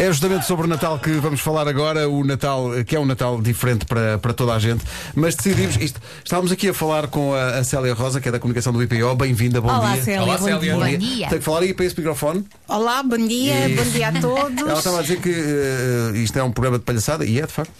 É 0.00 0.06
justamente 0.06 0.46
sobre 0.46 0.64
o 0.64 0.66
Natal 0.66 0.98
que 0.98 1.10
vamos 1.10 1.42
falar 1.42 1.68
agora, 1.68 2.08
o 2.08 2.24
Natal, 2.24 2.70
que 2.86 2.96
é 2.96 2.98
um 2.98 3.04
Natal 3.04 3.38
diferente 3.38 3.84
para, 3.84 4.16
para 4.16 4.32
toda 4.32 4.54
a 4.54 4.58
gente, 4.58 4.82
mas 5.14 5.34
decidimos, 5.34 5.76
isto, 5.76 6.00
estávamos 6.24 6.50
aqui 6.50 6.70
a 6.70 6.72
falar 6.72 7.06
com 7.08 7.34
a, 7.34 7.58
a 7.58 7.64
Célia 7.64 7.92
Rosa, 7.92 8.18
que 8.18 8.26
é 8.26 8.32
da 8.32 8.38
comunicação 8.38 8.72
do 8.72 8.82
IPO, 8.82 9.14
bem-vinda, 9.16 9.60
bom 9.60 9.68
Olá, 9.68 9.92
dia. 9.92 10.02
Célia. 10.02 10.22
Olá, 10.22 10.38
bom 10.38 10.44
Célia. 10.46 10.58
dia. 10.58 10.74
Bom 10.74 10.98
dia. 10.98 11.28
Tem 11.28 11.38
que 11.38 11.44
falar 11.44 11.60
aí 11.60 11.74
para 11.74 11.84
esse 11.84 11.94
microfone. 11.98 12.46
Olá, 12.66 13.02
bom 13.02 13.18
dia, 13.18 13.68
E- 13.68 13.76
bom 13.76 13.82
dia 13.82 14.08
a 14.08 14.12
todos. 14.18 14.58
Ela 14.58 14.72
estava 14.78 15.00
a 15.00 15.02
dizer 15.02 15.20
que 15.20 15.28
eh, 15.34 16.12
isto 16.14 16.38
é 16.38 16.42
um 16.42 16.50
programa 16.50 16.78
de 16.78 16.84
palhaçada, 16.86 17.26
e 17.26 17.38
é 17.38 17.46
de 17.46 17.52
facto. 17.52 17.72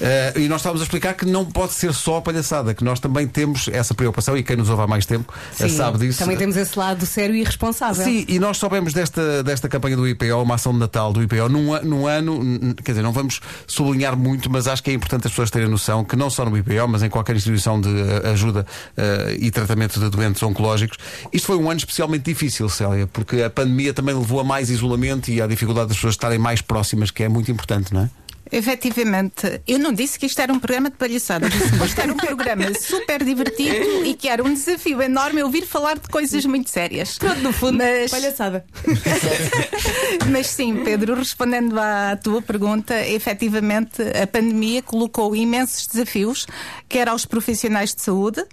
Eh, 0.00 0.32
e 0.34 0.48
nós 0.48 0.60
estávamos 0.62 0.82
a 0.82 0.84
explicar 0.84 1.14
que 1.14 1.26
não 1.26 1.44
pode 1.44 1.74
ser 1.74 1.94
só 1.94 2.20
palhaçada, 2.20 2.74
que 2.74 2.82
nós 2.82 2.98
também 2.98 3.28
temos 3.28 3.68
essa 3.68 3.94
preocupação, 3.94 4.36
e 4.36 4.42
quem 4.42 4.56
nos 4.56 4.68
ouve 4.68 4.82
há 4.82 4.86
mais 4.88 5.06
tempo 5.06 5.32
eh, 5.60 5.68
Sim, 5.68 5.76
sabe 5.76 5.98
disso. 5.98 6.18
Também 6.18 6.36
temos 6.36 6.56
esse 6.56 6.76
lado 6.76 7.06
sério 7.06 7.36
e 7.36 7.44
responsável. 7.44 8.02
Sim, 8.04 8.24
e 8.26 8.40
nós 8.40 8.56
soubemos 8.56 8.92
desta, 8.92 9.44
desta 9.44 9.68
campanha 9.68 9.96
do 9.96 10.08
IPO, 10.08 10.42
uma 10.42 10.56
ação 10.56 10.72
de 10.72 10.80
Natal 10.80 11.12
do 11.12 11.22
IPO, 11.22 11.48
num, 11.48 11.67
a- 11.74 11.80
num 11.82 12.06
ano, 12.06 12.74
quer 12.84 12.92
dizer, 12.92 13.02
não 13.02 13.12
vamos 13.12 13.40
sublinhar 13.66 14.16
muito, 14.16 14.50
mas 14.50 14.66
acho 14.66 14.82
que 14.82 14.90
é 14.90 14.94
importante 14.94 15.26
as 15.26 15.32
pessoas 15.32 15.50
terem 15.50 15.68
noção 15.68 16.04
que 16.04 16.16
não 16.16 16.28
só 16.30 16.44
no 16.44 16.56
IPO, 16.56 16.88
mas 16.88 17.02
em 17.02 17.08
qualquer 17.10 17.36
instituição 17.36 17.80
de 17.80 17.88
eh, 17.88 18.30
ajuda 18.30 18.66
eh, 18.96 19.36
e 19.40 19.50
tratamento 19.50 19.98
de 20.00 20.08
doentes 20.10 20.42
oncológicos, 20.42 20.98
isto 21.32 21.46
foi 21.46 21.56
um 21.56 21.70
ano 21.70 21.78
especialmente 21.78 22.24
difícil, 22.24 22.68
Célia, 22.68 23.06
porque 23.06 23.42
a 23.42 23.50
pandemia 23.50 23.92
também 23.94 24.14
levou 24.14 24.40
a 24.40 24.44
mais 24.44 24.70
isolamento 24.70 25.30
e 25.30 25.40
à 25.40 25.46
dificuldade 25.46 25.88
das 25.88 25.96
pessoas 25.96 26.14
estarem 26.14 26.38
mais 26.38 26.60
próximas, 26.60 27.10
que 27.10 27.22
é 27.22 27.28
muito 27.28 27.50
importante, 27.50 27.92
não 27.94 28.02
é? 28.02 28.10
Efetivamente, 28.50 29.60
eu 29.66 29.78
não 29.78 29.92
disse 29.92 30.18
que 30.18 30.26
isto 30.26 30.40
era 30.40 30.52
um 30.52 30.58
programa 30.58 30.90
de 30.90 30.96
palhaçada, 30.96 31.48
disse 31.48 31.70
que 31.70 31.84
isto 31.84 32.00
era 32.00 32.12
um 32.12 32.16
programa 32.16 32.64
super 32.74 33.24
divertido 33.24 34.04
e 34.04 34.14
que 34.14 34.28
era 34.28 34.42
um 34.42 34.52
desafio 34.52 35.00
enorme 35.02 35.42
ouvir 35.42 35.66
falar 35.66 35.98
de 35.98 36.08
coisas 36.08 36.44
muito 36.46 36.70
sérias. 36.70 37.18
Pronto, 37.18 37.40
no 37.40 37.52
fundo, 37.52 37.78
Mas- 37.78 38.10
palhaçada. 38.10 38.64
Mas 40.30 40.46
sim, 40.48 40.82
Pedro, 40.84 41.14
respondendo 41.14 41.78
à 41.78 42.16
tua 42.16 42.40
pergunta, 42.42 42.94
efetivamente 43.06 44.02
a 44.02 44.26
pandemia 44.26 44.82
colocou 44.82 45.34
imensos 45.34 45.86
desafios, 45.86 46.46
quer 46.88 47.08
aos 47.08 47.24
profissionais 47.26 47.94
de 47.94 48.02
saúde, 48.02 48.44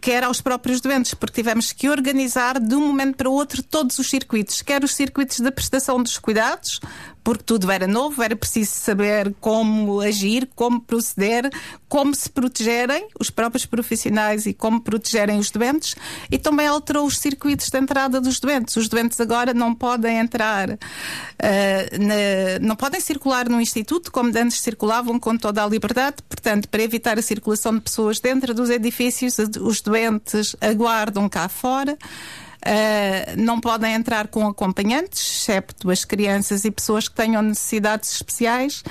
quer 0.00 0.24
aos 0.24 0.40
próprios 0.40 0.80
doentes, 0.80 1.14
porque 1.14 1.34
tivemos 1.42 1.72
que 1.72 1.88
organizar 1.88 2.58
de 2.60 2.74
um 2.74 2.86
momento 2.86 3.16
para 3.16 3.28
o 3.30 3.32
outro 3.32 3.62
todos 3.62 3.98
os 3.98 4.08
circuitos, 4.08 4.62
quer 4.62 4.82
os 4.84 4.94
circuitos 4.94 5.40
da 5.40 5.50
prestação 5.52 6.02
dos 6.02 6.18
cuidados, 6.18 6.80
porque 7.22 7.42
tudo 7.42 7.70
era 7.70 7.86
novo, 7.86 8.22
era 8.22 8.36
preciso 8.36 8.70
saber 8.72 9.25
como 9.40 10.00
agir, 10.00 10.48
como 10.54 10.80
proceder, 10.80 11.50
como 11.88 12.14
se 12.14 12.28
protegerem 12.28 13.08
os 13.18 13.30
próprios 13.30 13.64
profissionais 13.66 14.46
e 14.46 14.52
como 14.54 14.80
protegerem 14.80 15.38
os 15.38 15.50
doentes, 15.50 15.94
e 16.30 16.38
também 16.38 16.66
alterou 16.66 17.06
os 17.06 17.18
circuitos 17.18 17.68
de 17.68 17.78
entrada 17.78 18.20
dos 18.20 18.40
doentes. 18.40 18.76
Os 18.76 18.88
doentes 18.88 19.20
agora 19.20 19.54
não 19.54 19.74
podem 19.74 20.18
entrar, 20.18 20.70
ah, 20.70 20.76
na- 21.98 22.58
não 22.60 22.76
podem 22.76 23.00
circular 23.00 23.48
no 23.48 23.60
instituto 23.60 24.10
como 24.10 24.36
antes 24.36 24.60
circulavam 24.60 25.18
com 25.18 25.36
toda 25.36 25.62
a 25.62 25.66
liberdade. 25.66 26.16
Portanto, 26.28 26.68
para 26.68 26.82
evitar 26.82 27.18
a 27.18 27.22
circulação 27.22 27.74
de 27.74 27.80
pessoas 27.80 28.20
dentro 28.20 28.52
dos 28.52 28.70
edifícios, 28.70 29.36
os 29.60 29.80
doentes 29.80 30.56
aguardam 30.60 31.28
cá 31.28 31.48
fora. 31.48 31.96
Uh, 32.66 33.40
não 33.40 33.60
podem 33.60 33.94
entrar 33.94 34.26
com 34.26 34.44
acompanhantes, 34.48 35.40
excepto 35.40 35.88
as 35.88 36.04
crianças 36.04 36.64
e 36.64 36.70
pessoas 36.70 37.06
que 37.06 37.14
tenham 37.14 37.40
necessidades 37.40 38.10
especiais. 38.10 38.82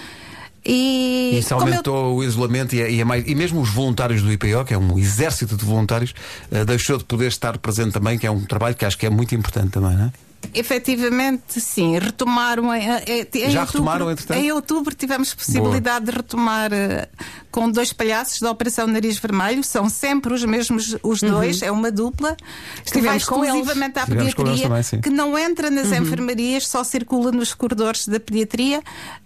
E, 0.66 1.38
isso 1.40 1.50
como 1.50 1.62
eu- 1.62 1.68
aumentou 1.74 2.16
o 2.18 2.24
isolamento 2.24 2.76
e, 2.76 2.82
é- 2.82 2.92
e 2.92 3.00
é 3.02 3.06
mais, 3.06 3.24
e 3.28 3.36
mesmo 3.36 3.62
os 3.62 3.70
voluntários 3.70 4.22
do 4.22 4.32
IPO, 4.32 4.66
que 4.66 4.74
é 4.74 4.78
um 4.78 4.98
exército 4.98 5.56
de 5.56 5.64
voluntários, 5.64 6.14
eh, 6.52 6.66
deixou 6.66 6.98
de 6.98 7.04
poder 7.04 7.28
estar 7.28 7.58
presente 7.60 7.92
também, 7.92 8.18
que 8.18 8.26
é 8.26 8.32
um 8.32 8.44
trabalho 8.46 8.76
que 8.76 8.84
acho 8.86 8.98
que 8.98 9.06
é 9.06 9.10
muito 9.10 9.36
importante 9.36 9.70
também, 9.72 9.96
não 9.96 10.06
é? 10.06 10.12
Efetivamente, 10.54 11.60
sim, 11.62 11.98
retomaram. 11.98 12.74
Em, 12.74 12.82
em- 12.82 13.28
em 13.34 13.50
Já 13.50 13.62
outubro- 13.62 13.66
retomaram, 13.66 14.12
entretanto? 14.12 14.38
Em 14.40 14.52
outubro 14.52 14.94
tivemos 14.96 15.34
possibilidade 15.34 16.06
de 16.06 16.12
retomar 16.12 16.72
eh, 16.74 17.08
com 17.52 17.70
dois 17.72 17.94
palhaços 17.94 18.40
da 18.42 18.52
Operação 18.52 18.86
Nariz 18.88 19.18
Vermelho, 19.18 19.64
são 19.64 19.90
sempre 19.90 20.34
os 20.34 20.44
mesmos, 20.44 20.96
os 21.02 21.22
dois, 21.22 21.62
é 21.62 21.72
uma 21.72 21.90
dupla. 21.92 22.36
Estivemos 22.86 23.24
que 23.24 23.30
vai 23.34 23.48
exclusivamente 23.48 24.00
à 24.00 24.06
pediatria, 24.06 24.68
também, 24.68 25.02
que 25.02 25.10
não 25.10 25.38
entra 25.38 25.70
nas 25.70 25.90
Uhum. 25.92 25.98
enfermarias, 25.98 26.68
só 26.68 26.84
circula 26.84 27.32
nos 27.32 27.54
corredores 27.54 28.08
da 28.08 28.20
pediatria 28.20 28.82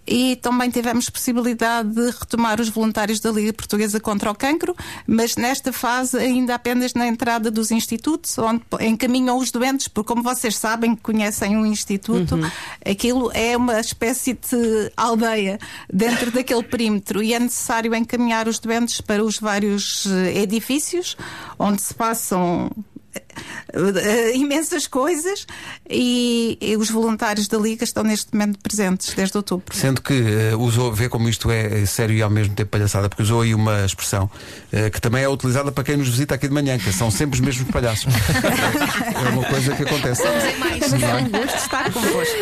e 0.06 0.36
também 0.36 0.70
tivemos 0.70 1.10
possibilidade 1.10 1.88
de 1.90 2.06
retomar 2.10 2.60
os 2.60 2.68
voluntários 2.68 3.20
da 3.20 3.30
Liga 3.30 3.52
Portuguesa 3.52 3.98
contra 4.00 4.30
o 4.30 4.34
Cancro, 4.34 4.74
mas 5.06 5.36
nesta 5.36 5.72
fase 5.72 6.16
ainda 6.18 6.54
apenas 6.54 6.94
na 6.94 7.06
entrada 7.06 7.50
dos 7.50 7.70
institutos, 7.70 8.36
onde 8.38 8.62
encaminham 8.80 9.36
os 9.38 9.50
doentes, 9.50 9.88
porque 9.88 10.08
como 10.08 10.22
vocês 10.22 10.56
sabem, 10.56 10.94
conhecem 11.10 11.56
um 11.56 11.66
instituto, 11.66 12.36
Uhum. 12.36 12.50
aquilo 12.84 13.30
é 13.34 13.56
uma 13.56 13.80
espécie 13.80 14.34
de 14.34 14.92
aldeia 14.96 15.58
dentro 15.92 16.30
daquele 16.30 16.62
perímetro 16.62 17.22
e 17.22 17.34
é 17.34 17.38
necessário 17.38 17.94
encaminhar 17.94 18.46
os 18.46 18.58
doentes 18.58 19.00
para 19.00 19.24
os 19.24 19.38
vários 19.38 20.06
eh, 20.06 20.42
edifícios 20.42 21.16
onde 21.58 21.82
se 21.82 21.92
passam 21.94 22.70
eh, 23.72 24.36
imensas 24.36 24.86
coisas 24.86 25.46
e, 25.88 26.56
e 26.60 26.76
os 26.76 26.90
voluntários 26.90 27.48
da 27.48 27.58
Liga 27.58 27.82
estão 27.84 28.04
neste 28.04 28.32
momento 28.32 28.58
presentes 28.60 29.12
desde 29.14 29.36
outubro. 29.36 29.74
Sendo 29.74 30.00
que 30.00 30.12
eh, 30.14 30.54
usou, 30.56 30.92
vê 30.92 31.08
como 31.08 31.28
isto 31.28 31.50
é 31.50 31.84
sério 31.86 32.14
e 32.14 32.22
ao 32.22 32.30
mesmo 32.30 32.54
tempo 32.54 32.70
palhaçada, 32.70 33.08
porque 33.08 33.22
usou 33.22 33.40
aí 33.42 33.52
uma 33.54 33.84
expressão 33.84 34.30
eh, 34.72 34.90
que 34.90 35.00
também 35.00 35.22
é 35.24 35.28
utilizada 35.28 35.72
para 35.72 35.82
quem 35.84 35.96
nos 35.96 36.08
visita 36.08 36.34
aqui 36.36 36.46
de 36.46 36.54
manhã, 36.54 36.78
que 36.78 36.92
são 36.92 37.10
sempre 37.10 37.34
os 37.34 37.40
mesmos 37.44 37.68
palhaços. 37.70 38.12
é 39.68 39.74
coisa 39.74 39.76
que 39.76 39.82
acontece. 39.82 40.22
Mas 40.24 41.02
é 41.02 41.14
um 41.14 41.28
gosto 41.28 41.56
estar 41.56 41.92
convosco. 41.92 42.36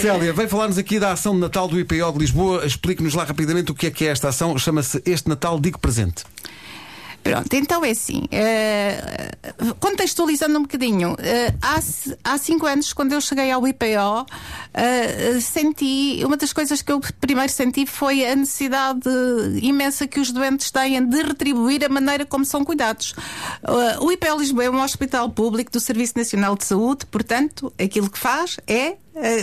Célia, 0.00 0.32
vem 0.32 0.48
falar-nos 0.48 0.78
aqui 0.78 0.98
da 0.98 1.12
ação 1.12 1.34
de 1.34 1.40
Natal 1.40 1.68
do 1.68 1.78
IPO 1.78 2.12
de 2.12 2.18
Lisboa. 2.18 2.66
Explique-nos 2.66 3.14
lá 3.14 3.24
rapidamente 3.24 3.72
o 3.72 3.74
que 3.74 3.86
é 3.86 3.90
que 3.90 4.04
é 4.04 4.08
esta 4.08 4.28
ação. 4.28 4.56
Chama-se 4.58 5.02
Este 5.06 5.28
Natal 5.28 5.58
Digo 5.58 5.78
Presente. 5.78 6.24
Pronto, 7.30 7.52
então 7.54 7.84
é 7.84 7.90
assim. 7.90 8.22
eh, 8.30 9.30
contextualizando 9.80 10.58
um 10.58 10.62
bocadinho, 10.62 11.14
eh, 11.18 11.52
há, 11.60 11.78
há 12.24 12.38
cinco 12.38 12.66
anos, 12.66 12.92
quando 12.92 13.12
eu 13.12 13.20
cheguei 13.20 13.50
ao 13.50 13.66
IPO, 13.66 14.26
eh, 14.72 15.38
senti. 15.40 16.22
Uma 16.24 16.36
das 16.36 16.52
coisas 16.52 16.80
que 16.80 16.90
eu 16.90 17.00
primeiro 17.20 17.52
senti 17.52 17.84
foi 17.84 18.24
a 18.24 18.34
necessidade 18.34 19.08
imensa 19.60 20.06
que 20.06 20.20
os 20.20 20.32
doentes 20.32 20.70
têm 20.70 21.04
de 21.04 21.22
retribuir 21.22 21.84
a 21.84 21.88
maneira 21.88 22.24
como 22.24 22.44
são 22.44 22.64
cuidados. 22.64 23.14
O 24.00 24.10
IPO 24.10 24.38
Lisboa 24.38 24.64
é 24.64 24.70
um 24.70 24.82
hospital 24.82 25.28
público 25.30 25.70
do 25.70 25.80
Serviço 25.80 26.14
Nacional 26.16 26.56
de 26.56 26.64
Saúde, 26.64 27.04
portanto, 27.06 27.72
aquilo 27.78 28.08
que 28.08 28.18
faz 28.18 28.58
é 28.66 28.96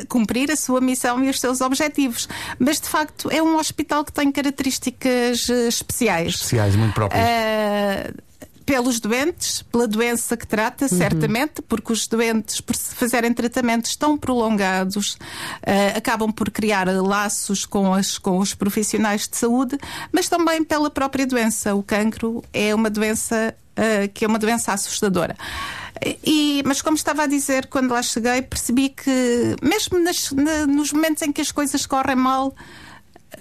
cumprir 0.07 0.51
a 0.51 0.55
sua 0.55 0.81
missão 0.81 1.23
e 1.23 1.29
os 1.29 1.39
seus 1.39 1.61
objetivos. 1.61 2.27
Mas, 2.59 2.79
de 2.79 2.87
facto, 2.87 3.29
é 3.31 3.41
um 3.41 3.57
hospital 3.57 4.03
que 4.03 4.11
tem 4.11 4.31
características 4.31 5.49
eh, 5.49 5.67
especiais. 5.67 6.35
Especiais, 6.35 6.75
muito 6.75 6.93
próprios. 6.93 7.23
Eh, 7.23 8.11
pelos 8.65 8.99
doentes, 8.99 9.61
pela 9.61 9.87
doença 9.87 10.35
que 10.35 10.47
trata, 10.47 10.87
certamente, 10.87 11.61
porque 11.61 11.93
os 11.93 12.07
doentes, 12.07 12.59
por 12.59 12.75
se 12.75 12.95
fazerem 12.95 13.31
tratamentos 13.31 13.95
tão 13.95 14.17
prolongados, 14.17 15.17
eh, 15.61 15.93
acabam 15.95 16.31
por 16.31 16.49
criar 16.49 16.87
laços 16.87 17.63
com, 17.65 17.93
as, 17.93 18.17
com 18.17 18.39
os 18.39 18.55
profissionais 18.55 19.27
de 19.27 19.37
saúde, 19.37 19.77
mas 20.11 20.27
também 20.27 20.63
pela 20.63 20.89
própria 20.89 21.27
doença. 21.27 21.75
O 21.75 21.83
cancro 21.83 22.43
é 22.51 22.73
uma 22.73 22.89
doença 22.89 23.53
eh, 23.75 24.07
que 24.07 24.25
é 24.25 24.27
uma 24.27 24.39
doença 24.39 24.73
assustadora. 24.73 25.35
E, 26.23 26.61
mas 26.65 26.81
como 26.81 26.95
estava 26.97 27.23
a 27.23 27.27
dizer, 27.27 27.67
quando 27.67 27.91
lá 27.91 28.01
cheguei, 28.01 28.41
percebi 28.41 28.89
que 28.89 29.55
mesmo 29.61 29.97
nas- 29.99 30.31
na- 30.31 30.67
nos 30.67 30.91
momentos 30.91 31.21
em 31.23 31.31
que 31.31 31.41
as 31.41 31.51
coisas 31.51 31.85
correm 31.85 32.15
mal, 32.15 32.53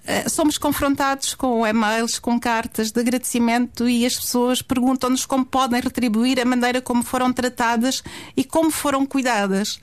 eh, 0.07 0.29
somos 0.29 0.57
confrontados 0.59 1.35
com 1.35 1.67
e-mails, 1.67 2.19
com 2.19 2.39
cartas 2.39 2.91
de 2.93 3.01
agradecimento 3.01 3.89
e 3.89 4.07
as 4.07 4.15
pessoas 4.17 4.63
perguntam-nos 4.63 5.27
como 5.27 5.45
podem 5.45 5.81
retribuir 5.81 6.41
a 6.41 6.45
maneira 6.45 6.81
como 6.81 7.03
foram 7.03 7.33
tratadas 7.33 8.03
e 8.37 8.45
como 8.45 8.71
foram 8.71 9.05
cuidadas. 9.05 9.81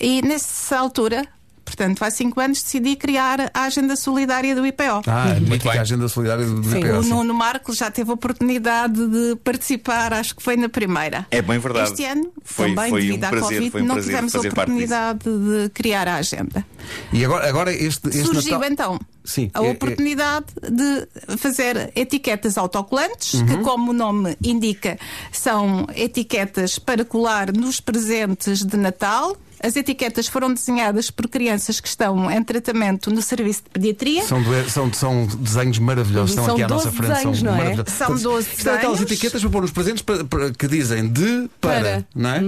E 0.00 0.22
nessa 0.22 0.78
altura, 0.78 1.26
portanto, 1.66 2.02
há 2.02 2.10
cinco 2.10 2.40
anos, 2.40 2.62
decidi 2.62 2.96
criar 2.96 3.50
a 3.52 3.64
Agenda 3.64 3.96
Solidária 3.96 4.54
do 4.54 4.64
IPO. 4.64 5.02
Ah, 5.06 5.32
a 5.36 5.40
mítica 5.40 5.72
bem. 5.72 5.80
Agenda 5.80 6.08
Solidária 6.08 6.46
do 6.46 6.62
Sim, 6.64 6.78
IPO. 6.78 6.98
O. 6.98 7.02
Nuno 7.02 7.34
Marco 7.34 7.74
já 7.74 7.90
teve 7.90 8.10
a 8.10 8.14
oportunidade 8.14 8.94
de 9.06 9.36
participar, 9.44 10.12
acho 10.14 10.34
que 10.36 10.42
foi 10.42 10.56
na 10.56 10.68
primeira. 10.68 11.26
É 11.30 11.42
bem 11.42 11.58
verdade. 11.58 11.90
Este 11.90 12.04
ano, 12.04 12.32
Foi- 12.42 12.68
também 12.74 12.90
foi 12.90 13.00
um 13.02 13.04
devido 13.06 13.24
à 13.24 13.28
prazer, 13.28 13.48
Covid, 13.56 13.70
foi 13.70 13.82
um 13.82 13.84
não 13.84 13.94
prazer 13.96 14.10
tivemos 14.14 14.34
a 14.34 14.40
oportunidade 14.40 15.18
de 15.24 15.68
criar 15.74 16.08
a 16.08 16.14
agenda. 16.16 16.64
E 17.12 17.24
agora, 17.24 17.48
agora 17.48 17.72
este, 17.72 18.08
este 18.08 18.24
Surgiu 18.24 18.52
Natal. 18.58 18.70
então 18.72 19.00
Sim, 19.24 19.50
a 19.52 19.62
é- 19.62 19.66
é- 19.66 19.70
oportunidade 19.72 20.46
de 20.70 21.36
fazer 21.36 21.90
etiquetas 21.96 22.56
autocolantes, 22.56 23.34
Uhum. 23.34 23.46
que, 23.46 23.56
como 23.58 23.90
o 23.90 23.92
nome 23.92 24.36
indica, 24.42 24.96
são 25.32 25.86
etiquetas 25.96 26.78
para 26.78 27.04
colar 27.04 27.52
nos 27.52 27.80
presentes 27.80 28.64
de 28.64 28.76
Natal 28.76 29.36
As 29.62 29.74
etiquetas 29.76 30.26
foram 30.26 30.52
desenhadas 30.52 31.10
por 31.10 31.28
crianças 31.28 31.80
que 31.80 31.88
estão 31.88 32.30
em 32.30 32.42
tratamento 32.42 33.10
no 33.10 33.22
serviço 33.22 33.62
de 33.64 33.70
pediatria. 33.70 34.24
São, 34.24 34.42
do- 34.42 34.70
são, 34.70 34.92
são 34.92 35.26
desenhos 35.26 35.78
maravilhosos, 35.78 36.30
estão 36.30 36.44
São 36.44 36.54
aqui 36.54 36.62
à 36.62 36.66
12 36.66 36.84
nossa 36.86 36.96
frente. 36.96 37.12
desenhos, 37.14 37.38
são 37.38 37.46
não 37.46 37.54
é? 37.54 37.58
maravilhosos. 37.58 37.92
São 37.94 38.06
Portanto, 38.08 38.22
12 38.24 38.48
Isto 38.56 38.68
é 38.68 38.74
aquelas 38.74 39.00
etiquetas 39.00 39.40
para 39.40 39.50
pôr 39.50 39.62
nos 39.62 39.70
presentes 39.70 40.02
para- 40.02 40.24
para- 40.24 40.50
que 40.52 40.68
dizem 40.68 41.08
de 41.08 41.48
para, 41.60 41.80
Para. 41.80 42.06
não 42.14 42.30
é? 42.30 42.40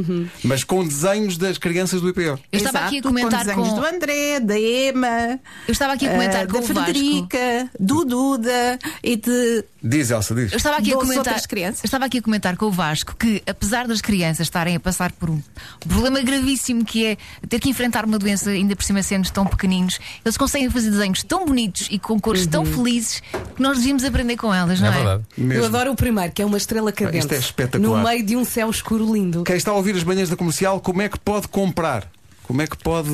Mas 0.44 0.64
com 0.64 0.86
desenhos 0.86 1.36
das 1.36 1.58
crianças 1.58 2.00
do 2.00 2.08
IPO. 2.08 2.20
Eu 2.20 2.38
estava 2.52 2.78
aqui 2.86 2.96
a 2.96 2.98
Exato, 2.98 3.08
comentar 3.08 3.40
com 3.40 3.46
desenhos 3.46 3.68
com. 3.68 3.74
do 3.80 3.86
André, 3.86 4.40
da 4.40 4.58
Ema, 4.60 5.40
Eu 5.66 5.72
estava 5.72 5.92
aqui 5.94 6.06
a 6.06 6.10
comentar 6.12 6.44
ah, 6.44 6.46
com 6.46 6.60
da. 6.60 6.62
Frederica, 6.62 7.70
do 7.78 8.04
Duda 8.04 8.78
e 9.02 9.16
de 9.16 9.64
Diz, 9.80 10.10
Elsa, 10.10 10.34
diz. 10.34 10.50
Eu 10.52 10.56
estava 10.56 10.76
aqui 10.78 10.92
a 10.92 10.96
comentar. 10.96 11.40
crianças. 11.46 11.84
Eu 11.84 11.86
estava 11.86 12.04
aqui 12.06 12.18
a 12.18 12.22
comentar 12.22 12.56
com 12.56 12.66
o 12.66 12.70
Vasco 12.72 13.14
que, 13.16 13.40
apesar 13.46 13.86
das 13.86 14.00
crianças 14.00 14.40
estarem 14.48 14.74
a 14.74 14.80
passar 14.80 15.12
por 15.12 15.30
um 15.30 15.40
problema 15.88 16.20
gravíssimo 16.20 16.84
que 16.84 16.97
é 17.04 17.16
ter 17.48 17.58
que 17.60 17.68
enfrentar 17.68 18.04
uma 18.04 18.18
doença, 18.18 18.50
ainda 18.50 18.74
por 18.76 18.84
cima 18.84 19.02
sendo 19.02 19.30
tão 19.30 19.46
pequeninos, 19.46 19.98
eles 20.24 20.36
conseguem 20.36 20.68
fazer 20.70 20.90
desenhos 20.90 21.22
tão 21.22 21.44
bonitos 21.46 21.88
e 21.90 21.98
com 21.98 22.18
cores 22.20 22.46
tão 22.46 22.64
felizes 22.64 23.20
que 23.54 23.62
nós 23.62 23.78
devíamos 23.78 24.04
aprender 24.04 24.36
com 24.36 24.52
elas, 24.54 24.80
não 24.80 24.88
É 24.88 24.90
é? 24.90 24.94
verdade. 24.94 25.22
Mesmo. 25.36 25.52
Eu 25.62 25.66
adoro 25.66 25.92
o 25.92 25.96
primeiro, 25.96 26.32
que 26.32 26.42
é 26.42 26.46
uma 26.46 26.56
estrela 26.58 26.90
cadente. 26.92 27.18
Isto 27.18 27.32
é 27.34 27.38
espetacular. 27.38 28.02
No 28.02 28.08
meio 28.08 28.22
de 28.24 28.36
um 28.36 28.44
céu 28.44 28.70
escuro 28.70 29.12
lindo. 29.12 29.44
Quem 29.44 29.56
está 29.56 29.70
a 29.70 29.74
ouvir 29.74 29.94
as 29.96 30.04
manhãs 30.04 30.28
da 30.28 30.36
comercial, 30.36 30.80
como 30.80 31.02
é 31.02 31.08
que 31.08 31.18
pode 31.18 31.48
comprar? 31.48 32.10
Como 32.44 32.62
é 32.62 32.66
que 32.66 32.76
pode 32.78 33.10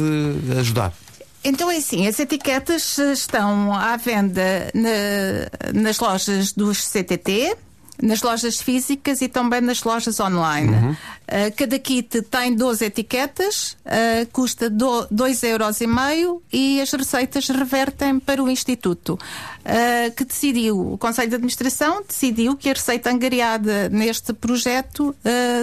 ajudar? 0.59 0.93
Então 1.47 1.71
é 1.71 1.77
assim, 1.77 2.07
as 2.07 2.19
etiquetas 2.19 2.97
estão 2.97 3.75
à 3.75 3.97
venda 3.99 4.71
na- 4.73 5.73
nas 5.81 5.99
lojas 5.99 6.53
dos 6.53 6.83
CTT, 6.85 7.55
nas 8.03 8.23
lojas 8.23 8.61
físicas 8.61 9.21
e 9.21 9.29
também 9.29 9.61
nas 9.61 9.83
lojas 9.83 10.19
online. 10.21 10.73
Uhum. 10.73 10.97
Eh, 11.27 11.51
cada 11.53 11.79
kit 11.79 12.23
tem 12.23 12.55
12 12.55 12.85
etiquetas, 12.85 13.77
eh, 13.85 14.27
custa 14.31 14.69
2,5 14.69 15.47
euros 15.47 15.81
e 15.81 15.87
meio 15.87 16.43
e 16.53 16.81
as 16.81 16.93
receitas 16.93 17.49
revertem 17.49 18.21
para 18.21 18.43
o 18.43 18.49
Instituto, 18.49 19.19
eh, 19.65 20.11
que 20.11 20.25
decidiu, 20.25 20.93
o 20.93 20.99
Conselho 20.99 21.31
de 21.31 21.37
Administração 21.37 22.03
decidiu 22.07 22.57
que 22.57 22.69
a 22.69 22.75
receita 22.75 23.11
angariada 23.11 23.89
neste 23.89 24.33
projeto 24.35 25.15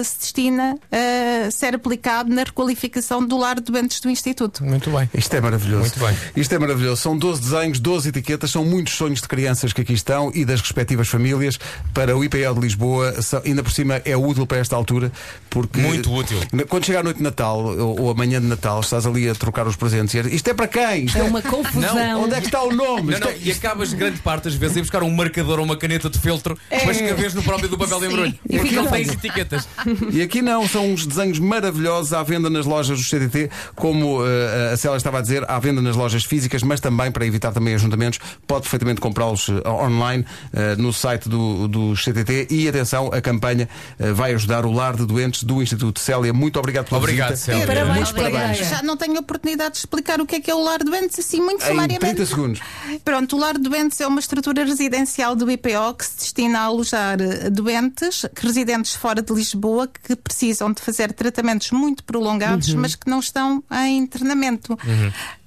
se 0.04 0.18
destina 0.18 0.76
a 0.90 1.50
ser 1.50 1.74
aplicado 1.74 2.32
na 2.32 2.42
requalificação 2.42 3.24
do 3.24 3.36
lar 3.36 3.60
de 3.60 3.70
doentes 3.70 4.00
do 4.00 4.10
Instituto. 4.10 4.64
Muito 4.64 4.90
bem. 4.90 5.08
Isto 5.14 5.36
é 5.36 5.40
maravilhoso. 5.40 5.80
Muito 5.80 6.00
bem. 6.00 6.16
Isto 6.36 6.54
é 6.54 6.58
maravilhoso. 6.58 7.02
São 7.02 7.16
12 7.16 7.40
desenhos, 7.40 7.78
12 7.78 8.08
etiquetas, 8.08 8.50
são 8.50 8.64
muitos 8.64 8.94
sonhos 8.94 9.20
de 9.20 9.28
crianças 9.28 9.72
que 9.72 9.82
aqui 9.82 9.92
estão 9.92 10.32
e 10.34 10.44
das 10.44 10.60
respectivas 10.60 11.08
famílias. 11.08 11.58
Para 11.94 12.16
o 12.16 12.21
IPO 12.24 12.54
de 12.54 12.60
Lisboa, 12.60 13.14
ainda 13.44 13.62
por 13.62 13.72
cima 13.72 14.00
é 14.04 14.16
útil 14.16 14.46
para 14.46 14.58
esta 14.58 14.76
altura, 14.76 15.10
porque. 15.50 15.80
Muito 15.80 16.12
útil. 16.12 16.38
Quando 16.68 16.84
chega 16.86 17.00
a 17.00 17.02
noite 17.02 17.16
de 17.18 17.22
Natal 17.22 17.64
ou, 17.64 18.00
ou 18.02 18.10
a 18.10 18.14
manhã 18.14 18.40
de 18.40 18.46
Natal, 18.46 18.80
estás 18.80 19.06
ali 19.06 19.28
a 19.28 19.34
trocar 19.34 19.66
os 19.66 19.76
presentes 19.76 20.14
e 20.14 20.34
isto 20.34 20.48
é 20.48 20.54
para 20.54 20.68
quem? 20.68 21.04
Isto 21.06 21.18
É 21.18 21.22
uma 21.22 21.42
confusão. 21.42 22.22
Onde 22.22 22.34
é 22.34 22.40
que 22.40 22.46
está 22.46 22.62
o 22.62 22.72
nome? 22.72 23.12
Não, 23.12 23.20
não, 23.20 23.28
é- 23.28 23.36
e 23.42 23.50
acabas 23.50 23.92
grande 23.92 24.18
parte 24.20 24.44
das 24.44 24.54
vezes 24.54 24.76
a 24.76 24.80
ir 24.80 24.82
buscar 24.82 25.02
um 25.02 25.10
marcador 25.10 25.58
ou 25.58 25.64
uma 25.64 25.76
caneta 25.76 26.08
de 26.08 26.18
feltro, 26.18 26.56
mas 26.86 26.96
que 27.00 27.12
vês 27.14 27.34
no 27.34 27.42
próprio 27.42 27.68
do 27.68 27.76
papel 27.78 27.98
de 28.00 28.06
Sim. 28.06 28.12
embrulho. 28.12 28.34
E 28.48 28.56
Porque 28.56 28.68
fica 28.70 28.82
não 28.82 28.90
tem 28.90 29.04
feio. 29.04 29.14
etiquetas. 29.18 29.68
E 30.10 30.22
aqui 30.22 30.42
não, 30.42 30.66
são 30.68 30.90
uns 30.92 31.06
desenhos 31.06 31.38
maravilhosos 31.38 32.12
à 32.12 32.22
venda 32.22 32.48
nas 32.50 32.66
lojas 32.66 32.98
do 32.98 33.04
CDT, 33.04 33.50
como 33.74 34.24
eh, 34.26 34.70
a 34.72 34.76
Célia 34.76 34.96
estava 34.96 35.18
a 35.18 35.22
dizer, 35.22 35.44
à 35.50 35.58
venda 35.58 35.80
nas 35.82 35.96
lojas 35.96 36.24
físicas, 36.24 36.62
mas 36.62 36.80
também 36.80 37.10
para 37.10 37.26
evitar 37.26 37.52
também 37.52 37.74
ajuntamentos, 37.74 38.18
pode 38.46 38.62
perfeitamente 38.62 39.00
comprá-los 39.00 39.48
eh, 39.48 39.68
online 39.68 40.24
eh, 40.52 40.76
no 40.76 40.92
site 40.92 41.28
do, 41.28 41.66
do 41.68 41.94
CTT 41.94 42.11
e 42.50 42.68
atenção, 42.68 43.10
a 43.12 43.20
campanha 43.20 43.68
eh, 43.98 44.12
vai 44.12 44.34
ajudar 44.34 44.64
o 44.64 44.72
lar 44.72 44.96
de 44.96 45.06
doentes 45.06 45.44
do 45.44 45.62
Instituto 45.62 46.00
Célia. 46.00 46.32
Muito 46.32 46.58
obrigado 46.58 46.86
pela 46.86 47.00
Obrigado, 47.00 47.30
visita. 47.30 47.52
Célia. 47.52 47.66
Parabéns 47.66 47.94
Muitos 47.94 48.12
parabéns. 48.12 48.58
Já 48.58 48.82
não 48.82 48.96
tenho 48.96 49.18
oportunidade 49.18 49.72
de 49.72 49.78
explicar 49.78 50.20
o 50.20 50.26
que 50.26 50.36
é 50.36 50.40
que 50.40 50.50
é 50.50 50.54
o 50.54 50.62
lar 50.62 50.78
de 50.78 50.86
doentes, 50.86 51.18
assim, 51.18 51.40
muito 51.40 51.62
Em 51.64 51.68
sumariamente. 51.68 52.14
30 52.14 52.26
segundos. 52.26 52.60
Pronto, 53.04 53.36
o 53.36 53.38
lar 53.38 53.54
de 53.54 53.62
doentes 53.62 54.00
é 54.00 54.06
uma 54.06 54.20
estrutura 54.20 54.64
residencial 54.64 55.34
do 55.34 55.50
IPO 55.50 55.94
que 55.98 56.06
se 56.06 56.16
destina 56.16 56.60
a 56.60 56.62
alojar 56.64 57.20
eh, 57.20 57.50
doentes, 57.50 58.26
que 58.34 58.46
residentes 58.46 58.94
fora 58.94 59.22
de 59.22 59.32
Lisboa, 59.32 59.88
que 59.88 60.14
precisam 60.16 60.72
de 60.72 60.80
fazer 60.80 61.12
tratamentos 61.12 61.70
muito 61.70 62.04
prolongados, 62.04 62.72
mas 62.74 62.94
que 62.94 63.08
não 63.08 63.20
estão 63.20 63.62
em 63.70 63.98
internamento. 63.98 64.76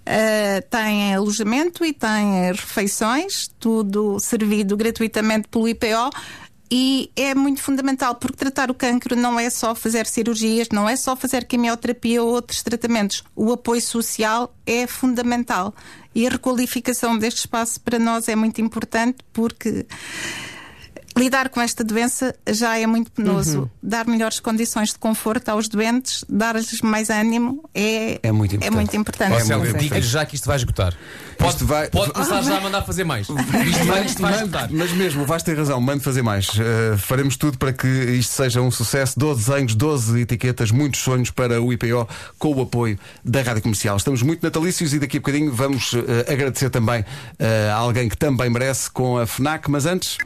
Uh, 0.06 0.62
tem 0.70 1.16
alojamento 1.16 1.84
e 1.84 1.92
tem 1.92 2.52
refeições, 2.52 3.50
tudo 3.60 4.20
servido 4.20 4.78
gratuitamente 4.78 5.48
pelo 5.48 5.68
IPO. 5.68 6.12
E 6.70 7.12
é 7.16 7.36
muito 7.36 7.62
fundamental, 7.62 8.16
porque 8.16 8.38
tratar 8.38 8.72
o 8.72 8.74
cancro 8.74 9.16
não 9.16 9.40
é 9.40 9.50
só 9.50 9.76
fazer 9.76 10.08
cirurgias, 10.08 10.70
não 10.72 10.90
é 10.90 10.96
só 10.96 11.16
fazer 11.16 11.46
quimioterapia 11.46 12.24
ou 12.24 12.32
outros 12.32 12.64
tratamentos. 12.64 13.24
O 13.36 13.52
apoio 13.52 13.82
social 13.82 14.54
é 14.66 14.88
fundamental. 14.88 15.74
E 16.14 16.26
a 16.26 16.30
requalificação 16.30 17.18
deste 17.18 17.40
espaço 17.40 17.80
para 17.82 18.00
nós 18.00 18.28
é 18.28 18.36
muito 18.36 18.62
importante, 18.62 19.18
porque 19.32 19.86
lidar 21.18 21.50
com 21.50 21.62
esta 21.62 21.84
doença 21.84 22.36
já 22.50 22.78
é 22.78 22.86
muito 22.86 23.12
penoso. 23.12 23.70
Dar 23.82 24.06
melhores 24.06 24.40
condições 24.40 24.90
de 24.90 25.00
conforto 25.00 25.50
aos 25.50 25.68
doentes, 25.70 26.24
dar-lhes 26.30 26.82
mais 26.82 27.10
ânimo, 27.10 27.68
é, 27.74 28.20
É 28.22 28.32
muito 28.32 28.56
importante. 28.56 28.76
muito 28.76 28.96
importante. 28.98 29.32
Ó, 29.34 29.38
É 29.38 29.40
Célia, 29.42 29.58
muito 29.58 29.78
diga-lhe 29.78 30.02
já 30.02 30.26
que 30.26 30.36
isto 30.36 30.46
vai 30.46 30.58
esgotar. 30.58 30.94
Pode, 31.38 31.52
Isto 31.52 31.66
vai- 31.66 31.90
pode 31.90 32.12
começar 32.14 32.42
já 32.42 32.58
a 32.58 32.62
mandar 32.62 32.82
fazer 32.84 33.04
mais. 33.04 33.28
Isto 33.30 33.86
vai, 33.86 34.06
isto 34.06 34.22
vai 34.22 34.36
esgotar. 34.36 34.70
Mas 34.72 34.92
mesmo, 34.94 35.26
Vasco 35.26 35.46
tem 35.46 35.56
razão, 35.56 35.80
mande 35.82 36.04
fazer 36.04 36.22
mais. 36.22 36.48
Uh, 36.50 36.98
faremos 36.98 37.36
tudo 37.36 37.58
para 37.58 37.74
que 37.74 37.88
isto 37.88 38.32
seja 38.32 38.62
um 38.62 38.72
sucesso. 38.72 39.18
12 39.20 39.50
desenhos, 39.50 39.76
12 39.76 40.22
etiquetas, 40.22 40.72
muitos 40.72 41.02
sonhos 41.02 41.30
para 41.32 41.62
o 41.62 41.74
IPO 41.74 42.08
com 42.40 42.54
o 42.54 42.62
apoio 42.62 42.98
da 43.24 43.42
Rádio 43.42 43.62
Comercial. 43.62 43.98
Estamos 43.98 44.22
muito 44.22 44.42
natalícios 44.44 44.94
e 44.94 45.00
daqui 45.00 45.18
a 45.18 45.20
bocadinho 45.20 45.54
vamos 45.54 45.92
uh, 45.94 46.04
agradecer 46.32 46.70
também 46.70 47.02
uh, 47.02 47.72
a 47.72 47.76
alguém 47.76 48.08
que 48.08 48.18
também 48.18 48.50
merece 48.50 48.90
com 48.90 49.18
a 49.18 49.26
FNAC, 49.28 49.70
mas 49.70 49.86
antes. 49.86 50.18